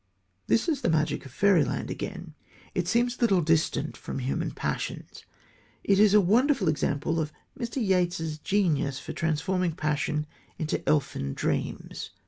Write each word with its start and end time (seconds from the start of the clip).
This 0.47 0.67
is 0.67 0.81
the 0.81 0.89
magic 0.89 1.27
of 1.27 1.31
fairyland 1.31 1.91
again. 1.91 2.33
It 2.73 2.87
seems 2.87 3.15
a 3.15 3.21
little 3.21 3.41
distant 3.43 3.95
from 3.95 4.17
human 4.17 4.49
passions. 4.49 5.25
It 5.83 5.99
is 5.99 6.15
a 6.15 6.19
wonderful 6.19 6.67
example, 6.67 7.13
however, 7.17 7.31
of 7.55 7.59
Mr. 7.61 7.85
Yeats's 7.87 8.39
genius 8.39 8.97
for 8.97 9.13
transforming 9.13 9.73
passion 9.73 10.25
into 10.57 10.81
elfin 10.89 11.35
dreams. 11.35 12.09